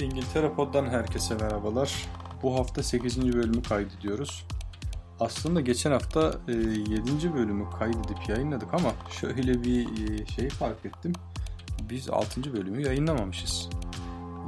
[0.00, 2.08] İngiltere Pod'dan herkese merhabalar.
[2.42, 3.34] Bu hafta 8.
[3.34, 4.46] bölümü kaydediyoruz.
[5.20, 7.34] Aslında geçen hafta 7.
[7.34, 9.86] bölümü kaydedip yayınladık ama şöyle bir
[10.26, 11.12] şey fark ettim.
[11.90, 12.52] Biz 6.
[12.52, 13.68] bölümü yayınlamamışız.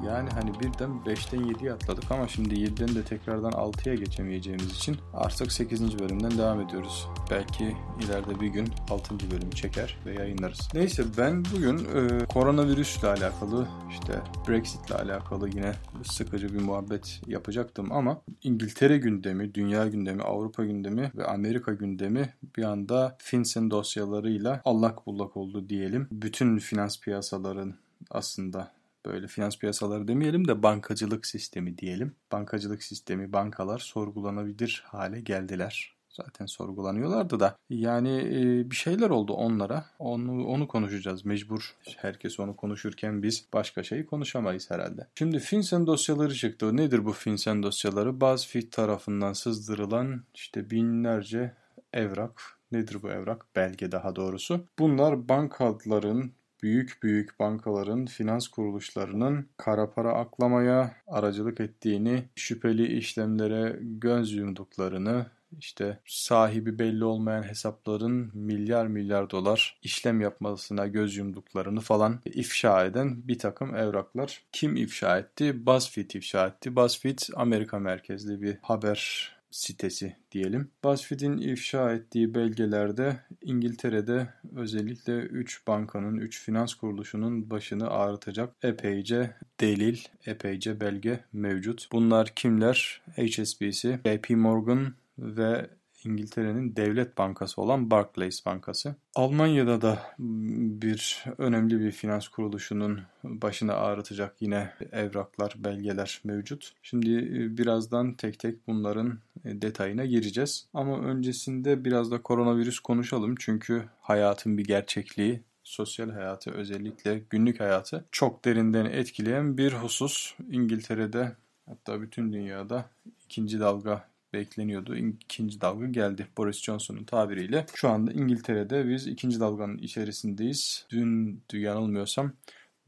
[0.06, 5.52] Yani hani birden 5'ten 7'ye atladık ama şimdi 7'den de tekrardan 6'ya geçemeyeceğimiz için artık
[5.52, 5.98] 8.
[5.98, 7.08] bölümden devam ediyoruz.
[7.30, 9.30] Belki ileride bir gün 6.
[9.30, 10.68] bölümü çeker ve yayınlarız.
[10.74, 15.72] Neyse ben bugün e, koronavirüsle alakalı işte Brexit'le alakalı yine
[16.04, 22.62] sıkıcı bir muhabbet yapacaktım ama İngiltere gündemi, dünya gündemi, Avrupa gündemi ve Amerika gündemi bir
[22.62, 26.08] anda FinCEN dosyalarıyla allak bullak oldu diyelim.
[26.12, 27.74] Bütün finans piyasaların
[28.10, 32.16] aslında böyle finans piyasaları demeyelim de bankacılık sistemi diyelim.
[32.32, 35.98] Bankacılık sistemi, bankalar sorgulanabilir hale geldiler.
[36.22, 37.56] Zaten sorgulanıyorlardı da.
[37.70, 39.84] Yani e, bir şeyler oldu onlara.
[39.98, 41.24] Onu onu konuşacağız.
[41.24, 45.06] Mecbur herkes onu konuşurken biz başka şeyi konuşamayız herhalde.
[45.14, 46.76] Şimdi FinCEN dosyaları çıktı.
[46.76, 48.20] Nedir bu FinCEN dosyaları?
[48.20, 51.54] BuzzFeed tarafından sızdırılan işte binlerce
[51.92, 52.58] evrak.
[52.72, 53.46] Nedir bu evrak?
[53.56, 54.64] Belge daha doğrusu.
[54.78, 64.32] Bunlar bankaların büyük büyük bankaların finans kuruluşlarının kara para aklamaya aracılık ettiğini, şüpheli işlemlere göz
[64.32, 65.26] yumduklarını,
[65.58, 73.28] işte sahibi belli olmayan hesapların milyar milyar dolar işlem yapmasına göz yumduklarını falan ifşa eden
[73.28, 74.42] bir takım evraklar.
[74.52, 75.66] Kim ifşa etti?
[75.66, 76.76] BuzzFeed ifşa etti.
[76.76, 80.70] BuzzFeed Amerika merkezli bir haber sitesi diyelim.
[80.84, 89.98] BuzzFeed'in ifşa ettiği belgelerde İngiltere'de özellikle 3 bankanın, 3 finans kuruluşunun başını ağrıtacak epeyce delil,
[90.26, 91.88] epeyce belge mevcut.
[91.92, 93.02] Bunlar kimler?
[93.16, 95.70] HSBC, JP Morgan ve
[96.08, 98.94] İngiltere'nin devlet bankası olan Barclays Bankası.
[99.14, 106.72] Almanya'da da bir önemli bir finans kuruluşunun başına ağrıtacak yine evraklar, belgeler mevcut.
[106.82, 110.66] Şimdi e, birazdan tek tek bunların e, detayına gireceğiz.
[110.74, 113.34] Ama öncesinde biraz da koronavirüs konuşalım.
[113.38, 120.34] Çünkü hayatın bir gerçekliği, sosyal hayatı özellikle günlük hayatı çok derinden etkileyen bir husus.
[120.50, 121.36] İngiltere'de
[121.66, 122.84] hatta bütün dünyada
[123.24, 124.96] ikinci dalga bekleniyordu.
[124.96, 127.66] İkinci dalga geldi Boris Johnson'un tabiriyle.
[127.74, 130.86] Şu anda İngiltere'de biz ikinci dalganın içerisindeyiz.
[130.90, 132.32] Dün yanılmıyorsam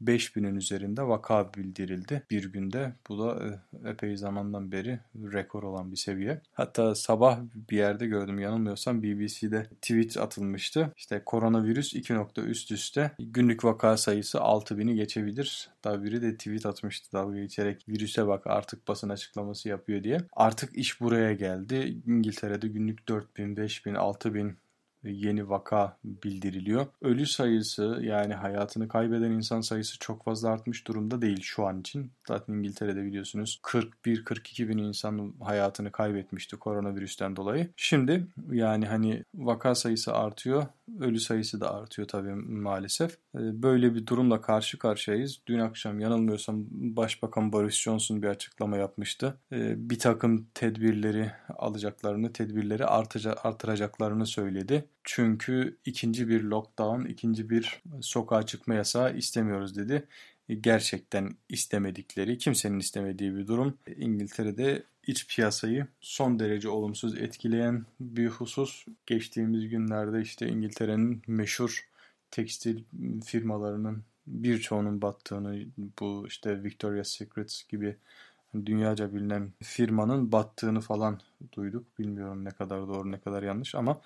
[0.01, 2.93] 5000'in üzerinde vaka bildirildi bir günde.
[3.09, 3.39] Bu da
[3.83, 6.41] e, epey zamandan beri rekor olan bir seviye.
[6.53, 7.39] Hatta sabah
[7.69, 10.93] bir yerde gördüm yanılmıyorsam BBC'de tweet atılmıştı.
[10.97, 15.69] İşte koronavirüs 2 nokta üst üste günlük vaka sayısı 6000'i geçebilir.
[15.83, 20.17] Daha biri de tweet atmıştı dalga geçerek virüse bak artık basın açıklaması yapıyor diye.
[20.33, 22.01] Artık iş buraya geldi.
[22.07, 24.57] İngiltere'de günlük 4000, 5000, 6000
[25.03, 26.87] yeni vaka bildiriliyor.
[27.01, 32.11] Ölü sayısı yani hayatını kaybeden insan sayısı çok fazla artmış durumda değil şu an için.
[32.27, 37.69] Zaten İngiltere'de biliyorsunuz 41-42 bin insan hayatını kaybetmişti koronavirüsten dolayı.
[37.75, 40.65] Şimdi yani hani vaka sayısı artıyor,
[40.99, 43.11] ölü sayısı da artıyor tabii maalesef.
[43.35, 45.41] Ee, böyle bir durumla karşı karşıyayız.
[45.47, 49.37] Dün akşam yanılmıyorsam Başbakan Boris Johnson bir açıklama yapmıştı.
[49.51, 54.85] Ee, bir takım tedbirleri alacaklarını, tedbirleri artıracaklarını söyledi.
[55.03, 60.07] Çünkü ikinci bir lockdown, ikinci bir sokağa çıkma yasağı istemiyoruz dedi.
[60.61, 63.77] Gerçekten istemedikleri, kimsenin istemediği bir durum.
[63.97, 68.85] İngiltere'de iç piyasayı son derece olumsuz etkileyen bir husus.
[69.05, 71.87] Geçtiğimiz günlerde işte İngiltere'nin meşhur
[72.31, 72.83] tekstil
[73.25, 75.65] firmalarının birçoğunun battığını,
[75.99, 77.95] bu işte Victoria's Secret gibi
[78.65, 81.19] dünyaca bilinen firmanın battığını falan
[81.53, 81.99] duyduk.
[81.99, 84.01] Bilmiyorum ne kadar doğru ne kadar yanlış ama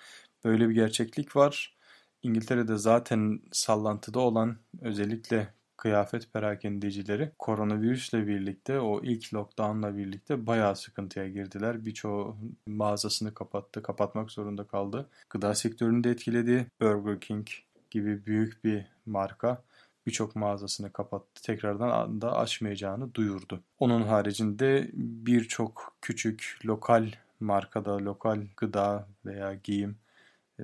[0.46, 1.76] Böyle bir gerçeklik var.
[2.22, 11.28] İngiltere'de zaten sallantıda olan özellikle kıyafet perakendecileri koronavirüsle birlikte o ilk lockdownla birlikte bayağı sıkıntıya
[11.28, 11.84] girdiler.
[11.84, 12.36] Birçoğu
[12.66, 15.08] mağazasını kapattı, kapatmak zorunda kaldı.
[15.30, 16.66] Gıda sektörünü de etkiledi.
[16.80, 17.46] Burger King
[17.90, 19.62] gibi büyük bir marka
[20.06, 21.42] birçok mağazasını kapattı.
[21.42, 23.60] Tekrardan da açmayacağını duyurdu.
[23.78, 27.06] Onun haricinde birçok küçük lokal
[27.40, 29.96] markada, lokal gıda veya giyim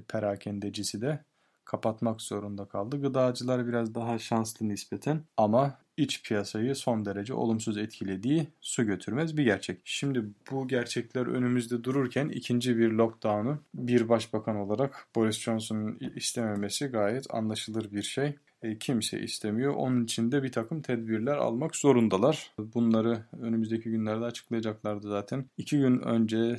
[0.01, 1.25] perakendecisi de
[1.65, 3.01] kapatmak zorunda kaldı.
[3.01, 9.45] Gıdacılar biraz daha şanslı nispeten ama iç piyasayı son derece olumsuz etkilediği su götürmez bir
[9.45, 9.81] gerçek.
[9.85, 17.35] Şimdi bu gerçekler önümüzde dururken ikinci bir lockdown'u bir başbakan olarak Boris Johnson'un istememesi gayet
[17.35, 18.37] anlaşılır bir şey.
[18.63, 19.75] E, kimse istemiyor.
[19.75, 22.53] Onun için de bir takım tedbirler almak zorundalar.
[22.59, 25.47] Bunları önümüzdeki günlerde açıklayacaklardı zaten.
[25.57, 26.57] İki gün önce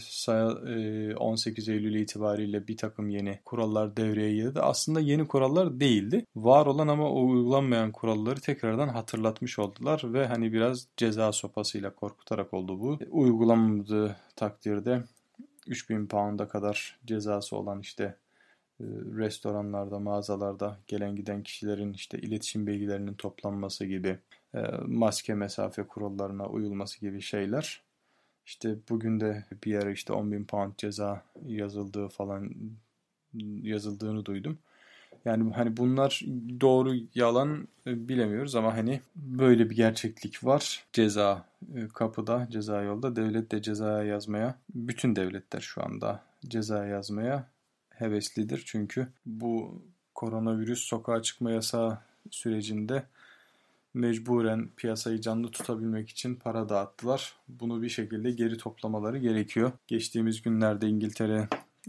[1.18, 4.60] 18 e, Eylül itibariyle bir takım yeni kurallar devreye girdi.
[4.60, 6.26] Aslında yeni kurallar değildi.
[6.36, 12.80] Var olan ama uygulanmayan kuralları tekrardan hatırlatmış oldular ve hani biraz ceza sopasıyla korkutarak oldu
[12.80, 13.00] bu.
[13.10, 15.04] Uygulanmadığı takdirde
[15.68, 18.18] 3000 pound'a kadar cezası olan işte
[19.18, 24.20] restoranlarda, mağazalarda gelen giden kişilerin işte iletişim bilgilerinin toplanması gibi,
[24.56, 27.82] e, maske mesafe kurallarına uyulması gibi şeyler.
[28.46, 32.52] İşte bugün de bir yere işte 10 bin pound ceza yazıldığı falan
[33.62, 34.58] yazıldığını duydum.
[35.26, 36.22] Yani hani bunlar
[36.62, 40.86] doğru yalan e, bilemiyoruz ama hani böyle bir gerçeklik var.
[40.94, 41.46] Ceza
[41.94, 43.16] kapıda, ceza yolda.
[43.16, 47.53] Devlet de cezaya yazmaya, bütün devletler şu anda ceza yazmaya
[47.96, 48.64] heveslidir.
[48.66, 49.82] Çünkü bu
[50.16, 52.00] koronavirüs sokağa çıkma yasağı
[52.32, 53.04] sürecinde
[53.94, 57.34] mecburen piyasayı canlı tutabilmek için para dağıttılar.
[57.48, 59.72] Bunu bir şekilde geri toplamaları gerekiyor.
[59.88, 61.48] Geçtiğimiz günlerde İngiltere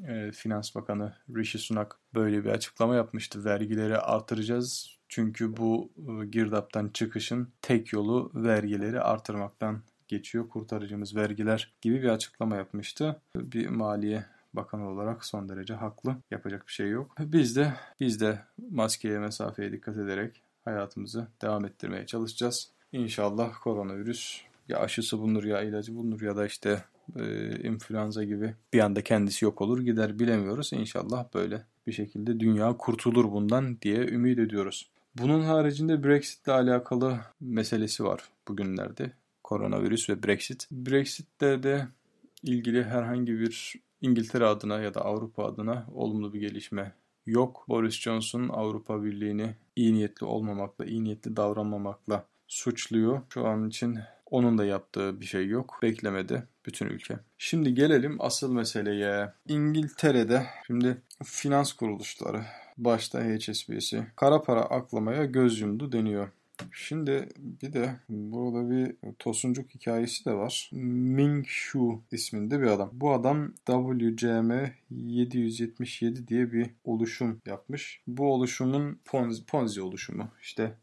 [0.08, 3.44] e, Finans Bakanı Rishi Sunak böyle bir açıklama yapmıştı.
[3.44, 10.48] Vergileri artıracağız çünkü bu e, girdaptan çıkışın tek yolu vergileri artırmaktan geçiyor.
[10.48, 13.20] Kurtarıcımız vergiler gibi bir açıklama yapmıştı.
[13.36, 16.16] Bir maliye bakanı olarak son derece haklı.
[16.30, 17.16] Yapacak bir şey yok.
[17.20, 18.40] Biz de biz de
[18.70, 22.70] maskeye, mesafeye dikkat ederek hayatımızı devam ettirmeye çalışacağız.
[22.92, 26.84] İnşallah koronavirüs ya aşısı bulunur ya ilacı bulunur ya da işte
[27.16, 30.72] e, influenza gibi bir anda kendisi yok olur gider bilemiyoruz.
[30.72, 34.90] İnşallah böyle bir şekilde dünya kurtulur bundan diye ümit ediyoruz.
[35.18, 39.12] Bunun haricinde Brexit ile alakalı meselesi var bugünlerde.
[39.44, 40.68] Koronavirüs ve Brexit.
[40.70, 41.88] Brexit'te de
[42.42, 43.74] ilgili herhangi bir
[44.04, 46.92] İngiltere adına ya da Avrupa adına olumlu bir gelişme
[47.26, 47.64] yok.
[47.68, 53.22] Boris Johnson Avrupa Birliği'ni iyi niyetli olmamakla, iyi niyetli davranmamakla suçluyor.
[53.28, 55.78] Şu an için onun da yaptığı bir şey yok.
[55.82, 57.18] Beklemedi bütün ülke.
[57.38, 59.32] Şimdi gelelim asıl meseleye.
[59.48, 62.42] İngiltere'de şimdi finans kuruluşları
[62.76, 66.28] başta HSBC kara para aklamaya göz yumdu deniyor.
[66.72, 70.70] Şimdi bir de burada bir tosuncuk hikayesi de var.
[70.72, 72.90] Ming Shu isminde bir adam.
[72.92, 74.52] Bu adam WCM
[74.90, 78.02] 777 diye bir oluşum yapmış.
[78.06, 80.28] Bu oluşumun Ponzi, Ponzi oluşumu.
[80.42, 80.78] İşte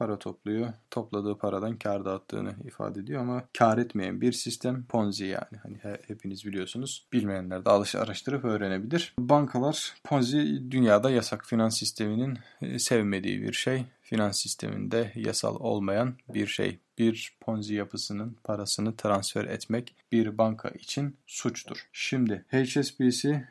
[0.00, 0.72] para topluyor.
[0.90, 5.58] Topladığı paradan kar dağıttığını ifade ediyor ama kar etmeyen bir sistem Ponzi yani.
[5.62, 5.76] Hani
[6.06, 7.06] hepiniz biliyorsunuz.
[7.12, 9.14] Bilmeyenler de alış araştırıp öğrenebilir.
[9.18, 13.84] Bankalar Ponzi dünyada yasak finans sisteminin e, sevmediği bir şey.
[14.02, 16.78] Finans sisteminde yasal olmayan bir şey.
[16.98, 21.88] Bir Ponzi yapısının parasını transfer etmek bir banka için suçtur.
[21.92, 23.48] Şimdi HSBC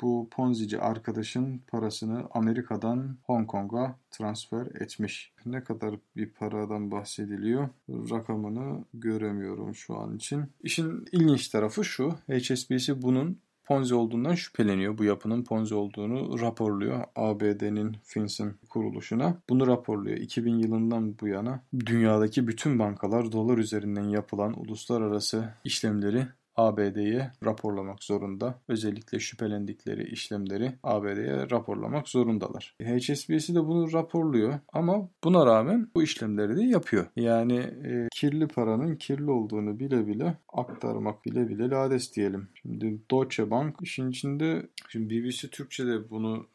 [0.00, 5.32] bu Ponzi'ci arkadaşın parasını Amerika'dan Hong Kong'a transfer etmiş.
[5.46, 10.44] Ne kadar bir paradan bahsediliyor rakamını göremiyorum şu an için.
[10.62, 13.38] İşin ilginç tarafı şu HSBC bunun
[13.70, 14.98] Ponzi olduğundan şüpheleniyor.
[14.98, 19.36] Bu yapının Ponzi olduğunu raporluyor ABD'nin FinCEN kuruluşuna.
[19.48, 20.16] Bunu raporluyor.
[20.16, 26.26] 2000 yılından bu yana dünyadaki bütün bankalar dolar üzerinden yapılan uluslararası işlemleri
[26.56, 28.54] ABD'ye raporlamak zorunda.
[28.68, 32.74] Özellikle şüphelendikleri işlemleri ABD'ye raporlamak zorundalar.
[32.82, 37.06] HSBC de bunu raporluyor ama buna rağmen bu işlemleri de yapıyor.
[37.16, 42.48] Yani e, kirli paranın kirli olduğunu bile bile aktarmak bile bile lades diyelim.
[42.54, 46.46] Şimdi Deutsche Bank işin içinde şimdi BBC Türkçe'de bunu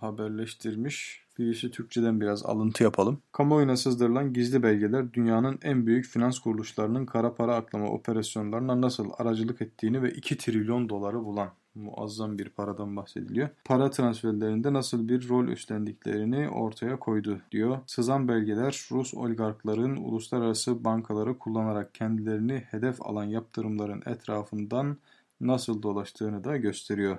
[0.00, 1.22] haberleştirmiş.
[1.38, 3.18] BBC Türkçe'den biraz alıntı yapalım.
[3.32, 9.62] Kamuoyuna sızdırılan gizli belgeler dünyanın en büyük finans kuruluşlarının kara para aklama operasyonlarına nasıl aracılık
[9.62, 13.48] ettiğini ve 2 trilyon doları bulan muazzam bir paradan bahsediliyor.
[13.64, 17.78] Para transferlerinde nasıl bir rol üstlendiklerini ortaya koydu diyor.
[17.86, 24.96] Sızan belgeler Rus oligarkların uluslararası bankaları kullanarak kendilerini hedef alan yaptırımların etrafından
[25.40, 27.18] nasıl dolaştığını da gösteriyor.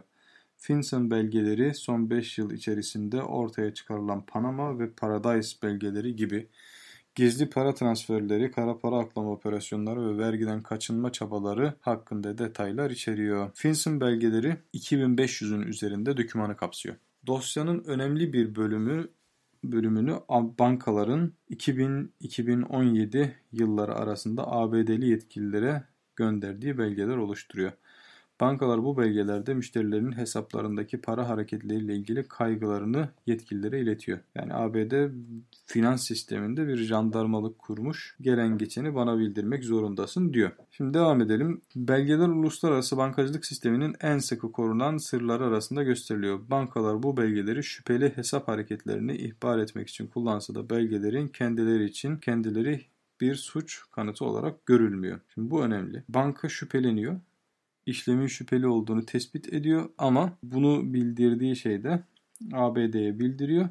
[0.64, 6.48] FinCEN belgeleri son 5 yıl içerisinde ortaya çıkarılan Panama ve Paradise belgeleri gibi
[7.16, 13.52] gizli para transferleri, kara para aklama operasyonları ve vergiden kaçınma çabaları hakkında detaylar içeriyor.
[13.54, 16.96] FinCEN belgeleri 2500'ün üzerinde dokümanı kapsıyor.
[17.28, 19.08] Dosyanın önemli bir bölümü
[19.64, 20.16] bölümünü
[20.60, 25.84] bankaların 2000-2017 yılları arasında ABD'li yetkililere
[26.16, 27.72] gönderdiği belgeler oluşturuyor.
[28.42, 34.20] Bankalar bu belgelerde müşterilerin hesaplarındaki para hareketleriyle ilgili kaygılarını yetkililere iletiyor.
[34.36, 35.12] Yani ABD
[35.66, 38.18] finans sisteminde bir jandarmalık kurmuş.
[38.22, 40.52] Gelen geçeni bana bildirmek zorundasın diyor.
[40.72, 41.62] Şimdi devam edelim.
[41.76, 46.50] Belgeler uluslararası bankacılık sisteminin en sıkı korunan sırları arasında gösteriliyor.
[46.50, 52.82] Bankalar bu belgeleri şüpheli hesap hareketlerini ihbar etmek için kullansa da belgelerin kendileri için kendileri
[53.22, 55.20] bir suç kanıtı olarak görülmüyor.
[55.34, 56.04] Şimdi bu önemli.
[56.10, 57.20] Banka şüpheleniyor
[57.86, 62.04] işlemin şüpheli olduğunu tespit ediyor ama bunu bildirdiği şeyde
[62.54, 63.70] ABD'ye bildiriyor.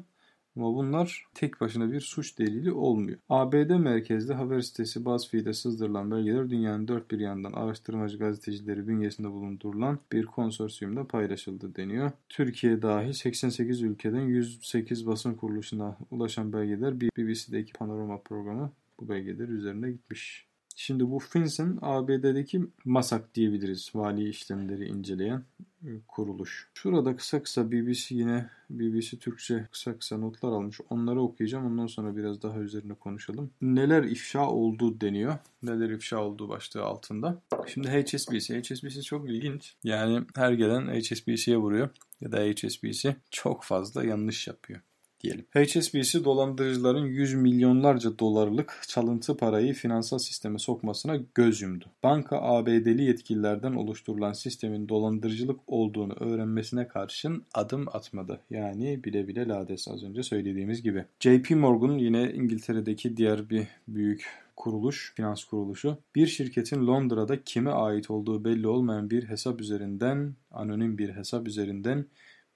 [0.57, 3.17] Ama bunlar tek başına bir suç delili olmuyor.
[3.29, 9.99] ABD merkezli haber sitesi BuzzFeed'e sızdırılan belgeler dünyanın dört bir yandan araştırmacı gazetecileri bünyesinde bulundurulan
[10.11, 12.11] bir konsorsiyumda paylaşıldı deniyor.
[12.29, 19.91] Türkiye dahil 88 ülkeden 108 basın kuruluşuna ulaşan belgeler BBC'deki panorama programı bu belgeler üzerine
[19.91, 20.52] gitmiş.
[20.75, 23.91] Şimdi bu FinCEN ABD'deki MASAK diyebiliriz.
[23.95, 25.43] Vali işlemleri inceleyen
[25.83, 26.69] e, kuruluş.
[26.73, 30.79] Şurada kısa kısa BBC yine BBC Türkçe kısa kısa notlar almış.
[30.89, 31.65] Onları okuyacağım.
[31.65, 33.51] Ondan sonra biraz daha üzerine konuşalım.
[33.61, 35.37] Neler ifşa oldu deniyor.
[35.63, 37.41] Neler ifşa olduğu başlığı altında.
[37.67, 38.61] Şimdi HSBC.
[38.61, 39.75] HSBC çok ilginç.
[39.83, 41.89] Yani her gelen HSBC'ye vuruyor.
[42.21, 44.81] Ya da HSBC çok fazla yanlış yapıyor
[45.23, 45.45] diyelim.
[45.53, 51.85] HSBC dolandırıcıların 100 milyonlarca dolarlık çalıntı parayı finansal sisteme sokmasına göz yumdu.
[52.03, 58.39] Banka ABD'li yetkililerden oluşturulan sistemin dolandırıcılık olduğunu öğrenmesine karşın adım atmadı.
[58.49, 61.05] Yani bile bile lades az önce söylediğimiz gibi.
[61.19, 68.11] JP Morgan yine İngiltere'deki diğer bir büyük kuruluş, finans kuruluşu bir şirketin Londra'da kime ait
[68.11, 72.05] olduğu belli olmayan bir hesap üzerinden, anonim bir hesap üzerinden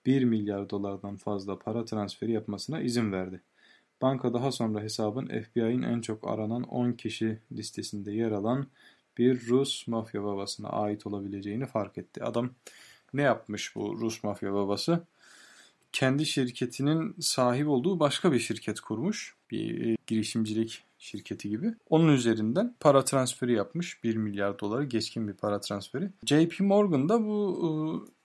[0.07, 3.41] 1 milyar dolardan fazla para transferi yapmasına izin verdi.
[4.01, 8.67] Banka daha sonra hesabın FBI'nin en çok aranan 10 kişi listesinde yer alan
[9.17, 12.23] bir Rus mafya babasına ait olabileceğini fark etti.
[12.23, 12.49] Adam
[13.13, 15.03] ne yapmış bu Rus mafya babası?
[15.91, 19.35] Kendi şirketinin sahip olduğu başka bir şirket kurmuş.
[19.51, 21.73] Bir e, girişimcilik şirketi gibi.
[21.89, 24.03] Onun üzerinden para transferi yapmış.
[24.03, 26.09] 1 milyar doları geçkin bir para transferi.
[26.25, 28.16] JP Morgan da bu e,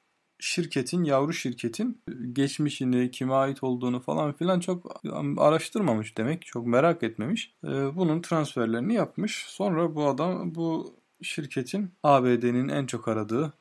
[0.43, 5.01] şirketin, yavru şirketin geçmişini, kime ait olduğunu falan filan çok
[5.39, 6.47] araştırmamış demek.
[6.47, 7.55] Çok merak etmemiş.
[7.65, 9.45] Ee, bunun transferlerini yapmış.
[9.49, 13.53] Sonra bu adam bu şirketin ABD'nin en çok aradığı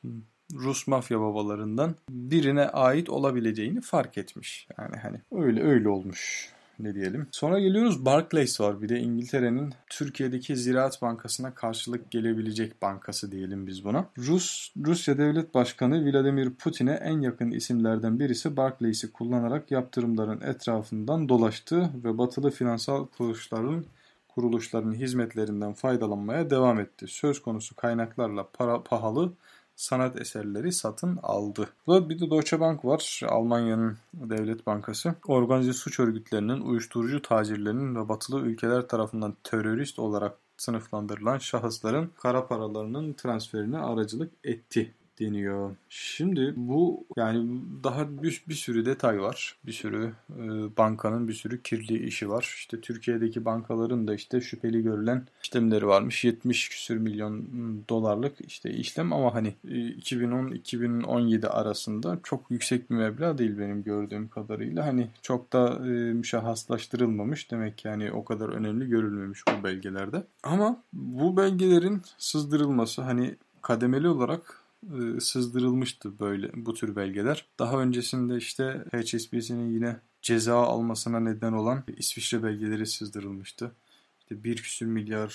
[0.54, 4.68] Rus mafya babalarından birine ait olabileceğini fark etmiş.
[4.78, 7.26] Yani hani öyle öyle olmuş ne diyelim.
[7.30, 13.84] Sonra geliyoruz Barclays var bir de İngiltere'nin Türkiye'deki Ziraat Bankası'na karşılık gelebilecek bankası diyelim biz
[13.84, 14.06] buna.
[14.18, 21.90] Rus Rusya Devlet Başkanı Vladimir Putin'e en yakın isimlerden birisi Barclays'i kullanarak yaptırımların etrafından dolaştı
[22.04, 23.84] ve batılı finansal kuruluşların
[24.28, 27.06] kuruluşların hizmetlerinden faydalanmaya devam etti.
[27.08, 29.32] Söz konusu kaynaklarla para pahalı
[29.76, 31.68] sanat eserleri satın aldı.
[31.86, 33.20] Burada bir de Deutsche Bank var.
[33.28, 35.14] Almanya'nın devlet bankası.
[35.26, 43.12] Organize suç örgütlerinin, uyuşturucu tacirlerinin ve batılı ülkeler tarafından terörist olarak sınıflandırılan şahısların kara paralarının
[43.12, 45.76] transferine aracılık etti deniyor.
[45.88, 49.56] Şimdi bu yani daha bir, bir sürü detay var.
[49.66, 50.42] Bir sürü e,
[50.76, 52.54] bankanın bir sürü kirli işi var.
[52.56, 56.24] İşte Türkiye'deki bankaların da işte şüpheli görülen işlemleri varmış.
[56.24, 57.44] 70 küsür milyon
[57.88, 64.86] dolarlık işte işlem ama hani 2010-2017 arasında çok yüksek bir meblağ değil benim gördüğüm kadarıyla.
[64.86, 67.50] Hani çok da e, müşahhaslaştırılmamış.
[67.50, 70.22] Demek yani o kadar önemli görülmemiş bu belgelerde.
[70.42, 77.46] Ama bu belgelerin sızdırılması hani kademeli olarak e, sızdırılmıştı böyle bu tür belgeler.
[77.58, 83.72] Daha öncesinde işte HSBC'nin yine ceza almasına neden olan İsviçre belgeleri sızdırılmıştı.
[84.20, 85.32] İşte bir küsür milyar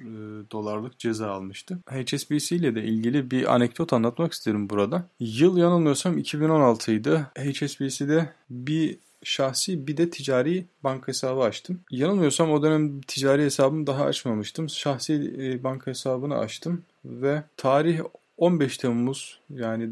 [0.00, 0.10] e,
[0.50, 1.78] dolarlık ceza almıştı.
[1.86, 5.08] HSBC ile de ilgili bir anekdot anlatmak isterim burada.
[5.20, 7.26] Yıl yanılmıyorsam 2016 idi.
[7.38, 11.80] HSBC'de bir şahsi bir de ticari banka hesabı açtım.
[11.90, 14.68] Yanılmıyorsam o dönem ticari hesabımı daha açmamıştım.
[14.68, 18.00] Şahsi e, banka hesabını açtım ve tarih
[18.40, 19.90] 15 Temmuz yani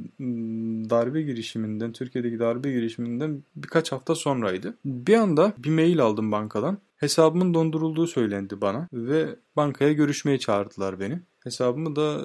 [0.91, 4.75] darbe girişiminden, Türkiye'deki darbe girişiminden birkaç hafta sonraydı.
[4.85, 6.79] Bir anda bir mail aldım bankadan.
[6.97, 11.21] Hesabımın dondurulduğu söylendi bana ve bankaya görüşmeye çağırdılar beni.
[11.45, 12.21] Hesabımı da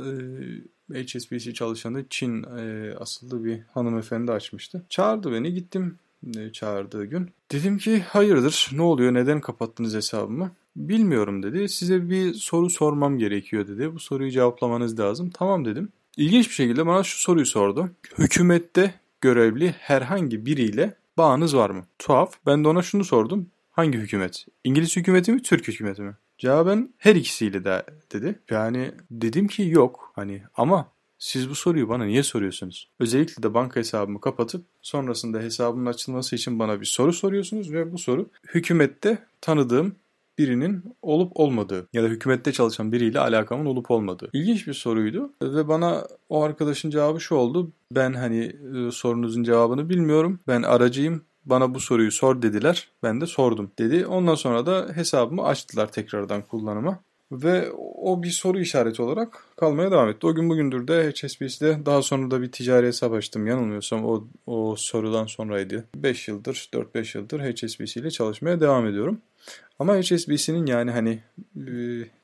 [0.93, 4.85] e, HSBC çalışanı Çin e, asıllı bir hanımefendi açmıştı.
[4.89, 5.97] Çağırdı beni gittim
[6.37, 7.29] e, çağırdığı gün.
[7.51, 10.51] Dedim ki hayırdır ne oluyor neden kapattınız hesabımı?
[10.75, 11.69] Bilmiyorum dedi.
[11.69, 13.93] Size bir soru sormam gerekiyor dedi.
[13.93, 15.29] Bu soruyu cevaplamanız lazım.
[15.29, 15.89] Tamam dedim.
[16.17, 17.89] İlginç bir şekilde bana şu soruyu sordu.
[18.17, 21.85] Hükümette görevli herhangi biriyle bağınız var mı?
[21.99, 22.33] Tuhaf.
[22.45, 23.49] Ben de ona şunu sordum.
[23.71, 24.45] Hangi hükümet?
[24.63, 26.13] İngiliz hükümeti mi, Türk hükümeti mi?
[26.37, 28.39] Cevaben her ikisiyle de dedi.
[28.49, 30.93] Yani dedim ki yok hani ama
[31.23, 32.89] Siz bu soruyu bana niye soruyorsunuz?
[32.99, 37.97] Özellikle de banka hesabımı kapatıp sonrasında hesabımın açılması için bana bir soru soruyorsunuz ve bu
[37.97, 39.95] soru hükümette tanıdığım
[40.37, 44.29] birinin olup olmadığı ya da hükümette çalışan biriyle alakamın olup olmadığı.
[44.33, 47.71] İlginç bir soruydu ve bana o arkadaşın cevabı şu oldu.
[47.91, 50.39] Ben hani e, sorunuzun cevabını bilmiyorum.
[50.47, 51.23] Ben aracıyım.
[51.45, 52.89] Bana bu soruyu sor dediler.
[53.03, 54.05] Ben de sordum dedi.
[54.05, 56.99] Ondan sonra da hesabımı açtılar tekrardan kullanıma.
[57.31, 60.27] Ve o bir soru işareti olarak kalmaya devam etti.
[60.27, 63.47] O gün bugündür de HSBC'de daha sonra da bir ticari hesap açtım.
[63.47, 65.85] Yanılmıyorsam o, o sorudan sonraydı.
[65.95, 69.21] 5 yıldır, 4-5 yıldır HSBC ile çalışmaya devam ediyorum.
[69.79, 71.19] Ama HSBC'nin yani hani
[71.57, 71.71] e,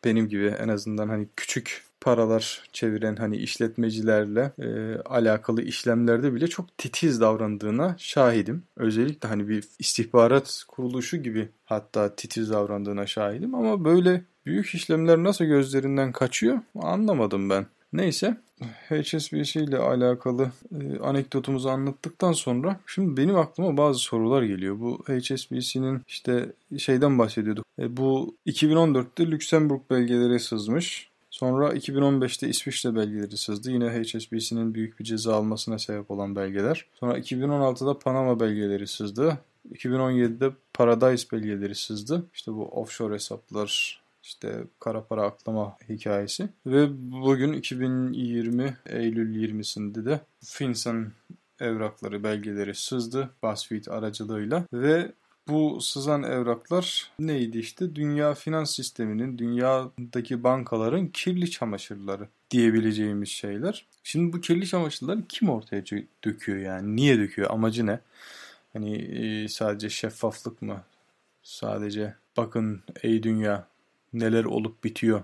[0.05, 6.77] benim gibi en azından hani küçük paralar çeviren hani işletmecilerle e, alakalı işlemlerde bile çok
[6.77, 8.63] titiz davrandığına şahidim.
[8.77, 15.45] Özellikle hani bir istihbarat kuruluşu gibi hatta titiz davrandığına şahidim ama böyle büyük işlemler nasıl
[15.45, 17.65] gözlerinden kaçıyor anlamadım ben.
[17.93, 18.37] Neyse
[18.89, 24.79] HSBC ile alakalı e, anekdotumuzu anlattıktan sonra şimdi benim aklıma bazı sorular geliyor.
[24.79, 27.65] Bu HSBC'nin işte şeyden bahsediyorduk.
[27.79, 31.09] E, bu 2014'te Lüksemburg belgeleri sızmış.
[31.29, 33.71] Sonra 2015'te İsviçre belgeleri sızdı.
[33.71, 36.85] Yine HSBC'nin büyük bir ceza almasına sebep olan belgeler.
[36.93, 39.37] Sonra 2016'da Panama belgeleri sızdı.
[39.73, 42.23] 2017'de Paradise belgeleri sızdı.
[42.33, 43.98] İşte bu offshore hesaplar
[44.29, 46.49] işte kara para aklama hikayesi.
[46.65, 51.11] Ve bugün 2020 Eylül 20'sinde de FinCEN
[51.59, 55.11] evrakları, belgeleri sızdı BuzzFeed aracılığıyla ve
[55.47, 57.95] bu sızan evraklar neydi işte?
[57.95, 63.85] Dünya finans sisteminin, dünyadaki bankaların kirli çamaşırları diyebileceğimiz şeyler.
[64.03, 65.83] Şimdi bu kirli çamaşırları kim ortaya
[66.23, 66.95] döküyor yani?
[66.95, 67.49] Niye döküyor?
[67.51, 67.99] Amacı ne?
[68.73, 70.83] Hani e, sadece şeffaflık mı?
[71.43, 73.67] Sadece bakın ey dünya
[74.13, 75.21] neler olup bitiyor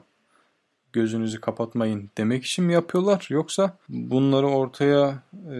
[0.95, 5.55] gözünüzü kapatmayın demek için mi yapıyorlar yoksa bunları ortaya e,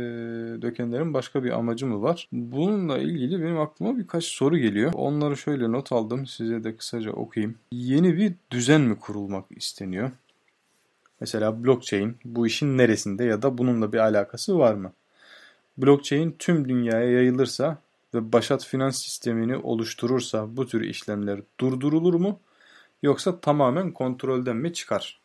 [0.61, 2.27] dökenlerin başka bir amacı mı var?
[2.31, 4.91] Bununla ilgili benim aklıma birkaç soru geliyor.
[4.95, 7.55] Onları şöyle not aldım size de kısaca okuyayım.
[7.71, 10.11] Yeni bir düzen mi kurulmak isteniyor?
[11.19, 14.91] Mesela blockchain bu işin neresinde ya da bununla bir alakası var mı?
[15.77, 17.77] Blockchain tüm dünyaya yayılırsa
[18.13, 22.39] ve başat finans sistemini oluşturursa bu tür işlemler durdurulur mu?
[23.05, 25.21] Yoksa tamamen kontrolden mi çıkar?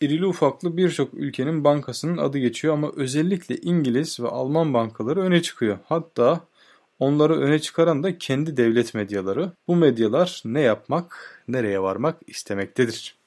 [0.00, 5.78] İrili ufaklı birçok ülkenin bankasının adı geçiyor ama özellikle İngiliz ve Alman bankaları öne çıkıyor.
[5.84, 6.40] Hatta
[6.98, 9.52] onları öne çıkaran da kendi devlet medyaları.
[9.68, 13.18] Bu medyalar ne yapmak, nereye varmak istemektedir.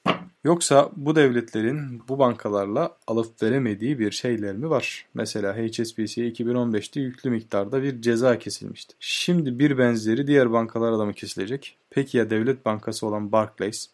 [0.44, 5.06] Yoksa bu devletlerin bu bankalarla alıp veremediği bir şeyler mi var?
[5.14, 8.94] Mesela HSBC'ye 2015'te yüklü miktarda bir ceza kesilmişti.
[9.00, 11.76] Şimdi bir benzeri diğer bankalara da mı kesilecek?
[11.90, 13.88] Peki ya devlet bankası olan Barclays?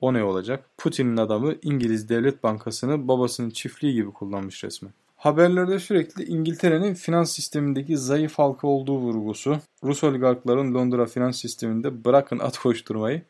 [0.00, 0.64] O ne olacak?
[0.78, 4.92] Putin'in adamı İngiliz Devlet Bankası'nı babasının çiftliği gibi kullanmış resmen.
[5.16, 12.38] Haberlerde sürekli İngiltere'nin finans sistemindeki zayıf halka olduğu vurgusu, Rus oligarkların Londra finans sisteminde bırakın
[12.38, 13.22] at koşturmayı,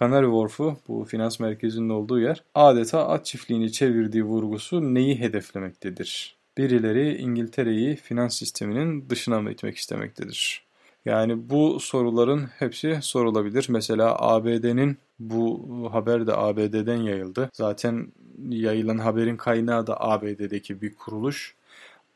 [0.00, 6.36] Canary Wharf'u bu finans merkezinin olduğu yer adeta at çiftliğini çevirdiği vurgusu neyi hedeflemektedir?
[6.58, 10.66] Birileri İngiltere'yi finans sisteminin dışına mı itmek istemektedir?
[11.04, 13.66] Yani bu soruların hepsi sorulabilir.
[13.68, 17.50] Mesela ABD'nin bu haber de ABD'den yayıldı.
[17.52, 18.08] Zaten
[18.48, 21.54] yayılan haberin kaynağı da ABD'deki bir kuruluş.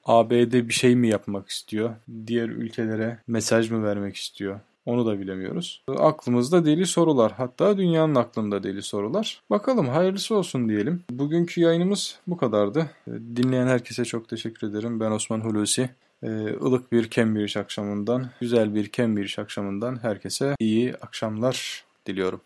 [0.04, 1.94] ABD bir şey mi yapmak istiyor?
[2.26, 4.60] Diğer ülkelere mesaj mı vermek istiyor?
[4.90, 5.82] Onu da bilemiyoruz.
[5.98, 7.32] Aklımızda deli sorular.
[7.32, 9.42] Hatta dünyanın aklında deli sorular.
[9.50, 11.02] Bakalım hayırlısı olsun diyelim.
[11.10, 12.86] Bugünkü yayınımız bu kadardı.
[13.08, 15.00] Dinleyen herkese çok teşekkür ederim.
[15.00, 15.90] Ben Osman Hulusi.
[16.22, 22.40] Ilık ee, bir Cambridge akşamından, güzel bir Cambridge akşamından herkese iyi akşamlar diliyorum.